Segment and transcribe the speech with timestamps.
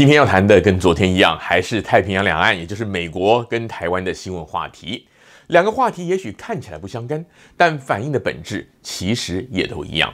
[0.00, 5.06] 今天要谈的跟昨天一样，还是太平洋两岸，也就是美国跟台湾的新闻话题。
[5.48, 7.22] 两个话题也许看起来不相干，
[7.54, 10.10] 但反映的本质其实也都一样。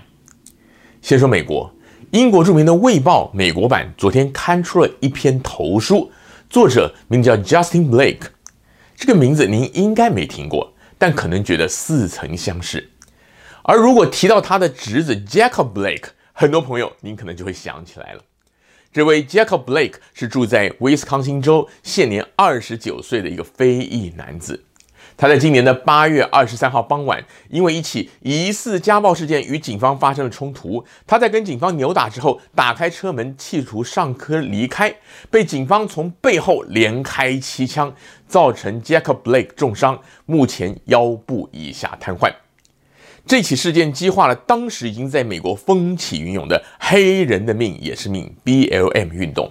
[1.01, 1.73] 先说美国，
[2.11, 6.11] 英国著名的《卫报》美国版昨天刊出了一篇投书，
[6.51, 8.27] 作者名叫 Justin Blake，
[8.97, 12.91] 这个名字您应该没听过，但可能觉得似曾相识。
[13.63, 18.23] 而如果提到他的侄子 Jacob Blake，很多朋友您可能就会想起来了。
[18.97, 24.65] 这位 Jacob Blake 是住在威斯康星州，现年二十九岁的一个非裔男子。
[25.19, 30.83] 他在今年的八月二十三号傍晚，因为一起疑似家暴事件与警方发生了冲突。
[31.07, 34.97] 他在跟警方扭打之后，打开车门，企图上车离开，
[35.31, 37.95] 被警方从背后连开七枪，
[38.27, 42.33] 造成 Jacob Blake 重伤，目前腰部以下瘫痪。
[43.27, 49.51] 这起事件激化了当时已经在美国风起云涌的“黑人的命也是命 ”BLM 运动，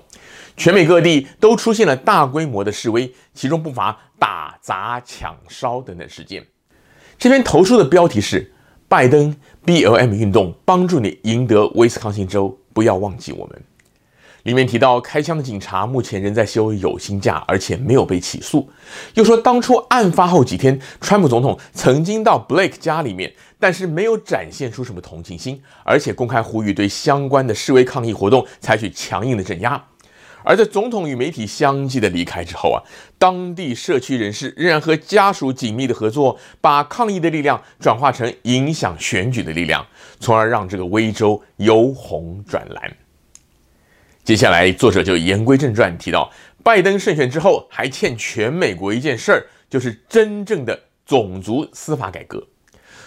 [0.55, 6.47] 全美各地都出现了大规模的示威，其中不乏打砸抢烧等等事件。
[7.17, 8.53] 这篇投书的标题是
[8.87, 13.61] “拜登 BLM 运动帮助你赢得威斯康星州，不要忘记我们”。
[14.45, 18.69] 里面提到，开枪的警察目前仍在休有薪假，而且没有被起诉。
[19.15, 29.83] 又说，当初案发后几天，川普总统曾经到 Blake 家里面，但是没有展现出什么同情心，而且公开呼吁对相关的示威抗议活动采取强硬的镇压。
[30.43, 32.77] 而在总统与媒体相继的离开之后啊，
[33.17, 39.83] 当地社区人士仍然和家属紧密的合作，把抗议的力量转化成影响选举的力量，
[40.19, 42.95] 从而让这个威州由红转蓝。
[44.25, 46.31] 接下来，作者就言归正传，提到
[46.63, 52.43] 拜登胜选之后，还欠全美国一件事儿，就是真正的种族司法改革。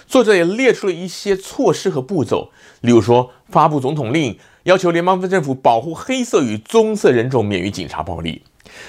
[0.06, 2.52] 作者也列出了一些措施和步骤，
[2.83, 8.41] 例如说，发布总统令，要求联邦政府保护黑色与棕色人种免于警察暴力，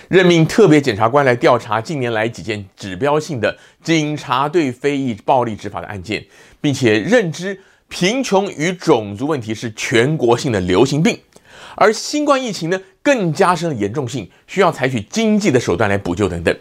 [0.07, 6.23] 任命特别检察官来调查近年来几件指标性的警察对非裔暴力执法的案件，
[6.61, 11.19] 并且认知贫穷与种族问题是全国性的流行病。
[11.75, 16.55] 而新冠疫情呢，更加深了严重性，需要采取经济的手段来补救等等。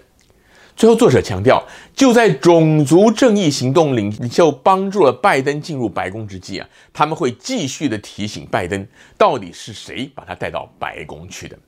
[0.77, 8.87] 最后，作者强调，就在种族正义行动领袖帮助了拜登进入白宫之际啊，他们会继续的提醒拜登，
[9.17, 11.59] 到底是谁把他带到白宫去的。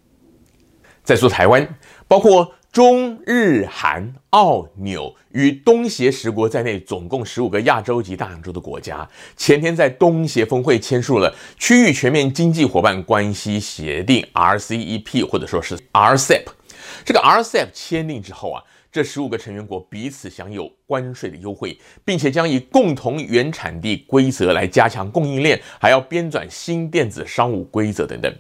[1.03, 1.67] 再说台湾，
[2.07, 2.53] 包括。
[2.73, 16.45] 中日韩澳纽与东协十国在内，总共十五个亚洲及大洋洲的国家，前天在东协峰会签署了区域全面经济伙伴关系协定 （RCEP） 或者说是 RCEP。
[17.05, 28.33] 这个 RCEP 签订之后啊，这十五个成员国彼此享有关税的优惠，并且将以共同原产地规则来加强供应链，还要编纂新电子商务规则等等。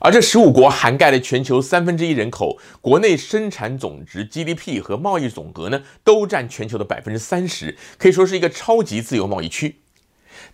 [0.00, 9.76] 而这十五国涵盖了全球三分之一人口，国内生产总值 GDP 和贸易总额呢，都占全球的百分之三十，可以说是一个超级自由贸易区。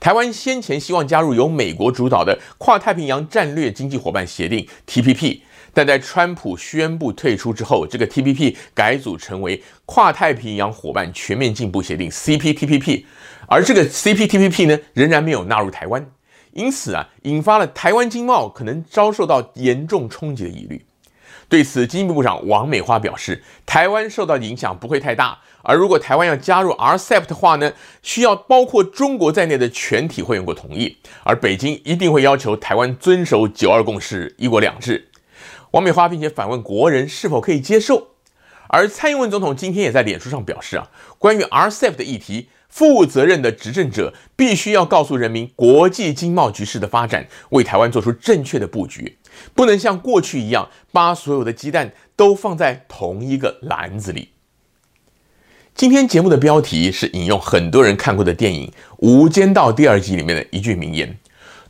[0.01, 5.41] 台湾先前希望加入由美国主导的跨太平洋战略经济伙伴协定 TPP，
[5.75, 13.05] 但在川普宣布退出之后，这个 TPP 改组成为跨太平洋伙伴全面进步协定 CPTPP，
[13.47, 16.14] 而这个 CPTPP 呢，仍然没有纳入台湾。
[16.55, 20.87] 因此啊，引发了台湾经贸可能遭受到严重冲击的疑虑。
[21.49, 25.39] 对此，经济部部长王美花表示，台湾受到的影响不会太大。
[25.63, 27.73] 而如果台湾要加入 RCEP 的话呢，
[28.03, 35.11] 需要包括中国在内的全体会员国同意，而北京一定会要求台湾遵守“九二共识”、“一国两制”。
[35.73, 38.09] 王美花并且反问国人是否可以接受。
[38.69, 40.89] 而蔡英文总统今天也在脸书上表示啊，
[41.19, 42.49] 关于 RCEP 的议题。
[42.75, 49.17] 负责任的执政者必须要告诉人民国际经贸局势的发展，为台湾做出正确的布局，
[49.55, 54.31] 不能像过去一样把所有的鸡蛋都放在同一个篮子里。
[55.73, 58.67] 今天节目的标题是引用很多人看过的电影
[58.99, 61.17] 《无间道》第二集里面的一句名言：“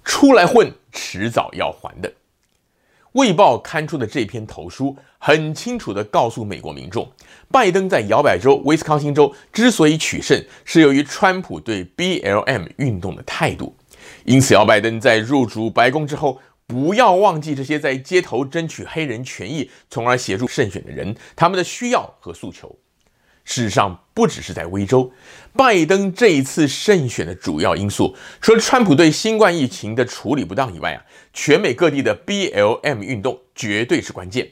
[0.04, 2.10] 出来混，迟早要还的。”
[3.14, 7.08] 卫报刊出的这篇投书，很清楚地告诉美国民众，
[7.48, 13.76] 拜登在摇摆州威斯康星州之所以取胜，是由于川普对 BLM 运动的态度。
[14.24, 22.76] 因此，要拜登在入主白宫之后，不要忘记这些在街头争取黑人权益，从而协助胜选的人，他们的需要和诉求。
[23.44, 25.12] 事实上，不只是在威州，
[25.52, 34.50] 拜登这一次胜选的主要因素，除了川普对新冠疫情的处理不当以外啊，全美各地的 BLM 运动绝对是关键。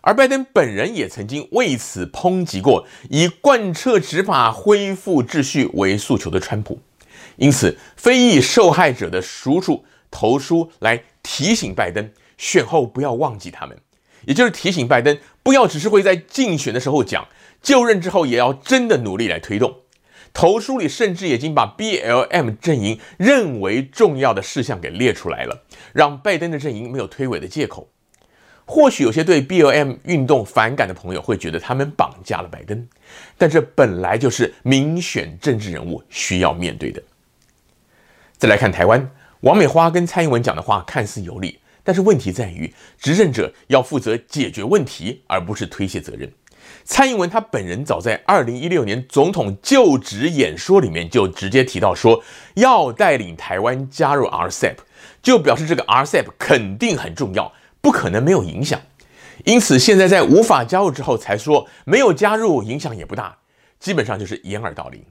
[0.00, 6.78] 而拜登本人也曾经为此抨击过以贯彻执法、恢复秩序为诉求的川普。
[7.36, 13.76] 因此，非裔受害者的叔叔投书来提醒拜登，选后不要忘记他们，
[14.26, 17.26] 也就是提醒拜登不要只是会在竞选的时候讲，
[17.62, 19.76] 就任之后也要真的努力来推动。
[20.32, 25.62] 投书里甚至已经把 BLM 阵营认为重要的事项给列出来了，
[25.92, 27.88] 让拜登的阵营没有推诿的借口。
[28.66, 32.88] 或许有些对 BLM 运动反感的朋友会觉得他们绑架了拜登，
[33.36, 37.02] 但这本来就是民选政治人物需要面对的。
[38.38, 39.08] 再来看台湾，
[39.40, 46.32] 王美花跟蔡英文讲的话看似有理，但是问题在于执政者要负责解决问题，而不是推卸责任。
[46.82, 54.76] 蔡英文他本人早在二零一六年总统就职演说里面就直接提到说要带领台湾加入 RCEP，
[55.22, 57.52] 就表示这个 RCEP 肯定很重要，
[57.82, 58.80] 不可能没有影响。
[59.44, 63.36] 因此现在在无法加入之后才说没有加入影响也不大，
[63.78, 65.04] 基本上就是掩耳盗铃。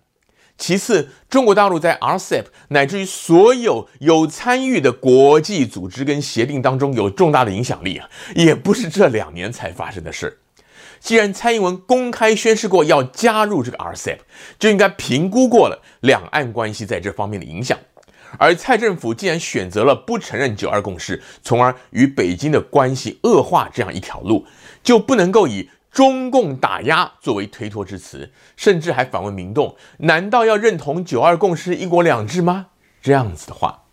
[0.58, 10.40] 其次，中国大陆在 RCEP 乃至于所有有参与的国际组织跟协定当中有重大的影响力啊，也不是这两年才发生的事。
[11.00, 14.20] 既然蔡英文公开宣示过要加入这个 RCEP，
[14.58, 17.78] 就应该评估过了两岸关系在这方面的影响。
[18.40, 24.46] 而蔡政府既然选择了不承认九二共识，从而与北京的关系恶化这样一条路，
[24.82, 32.68] 就不能够以中共打压作为推脱之词，甚至还反问民众：难道要认同九二共识、一国两制吗？
[33.00, 33.84] 这样子的话。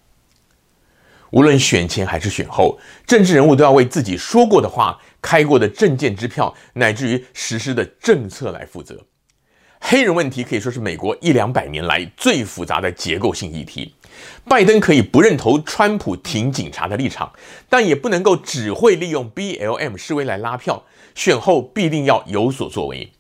[1.32, 8.98] 无论选前还是选后，政治人物都要为自己说过的话、开过的政见支票，乃至于实施的政策来负责。
[9.78, 13.94] 黑人问题可以说是美国一两百年来最复杂的结构性议题。
[14.48, 17.32] 拜登可以不认同川普挺警察的立场，
[17.68, 20.84] 但也不能够只会利用 BLM 示威来拉票。
[21.12, 23.12] 选后必定要有所作为。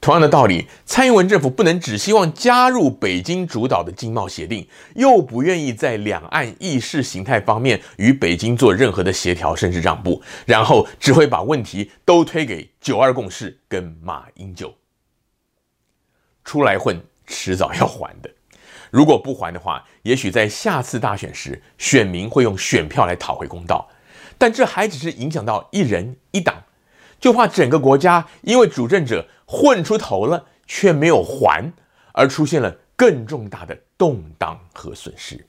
[0.00, 14.72] 同样的道理，蔡英文政府不能只希望加入北京主导的经贸协定，又不愿意在两岸意识形态方面与北京做任何的协调甚至让步，然后只会把问题都推给九二共识跟马英九。
[16.44, 18.30] 出来混，迟早要还的。
[18.90, 23.88] 如果不还的话，也许在下次大选时，选民会用选票来讨回公道。
[24.38, 26.62] 但这还只是影响到一人一党，
[27.18, 29.26] 就怕整个国家因为主政者。
[29.48, 31.72] 混出头了，却没有还，
[32.10, 35.46] 而出现了更重大的动荡和损失。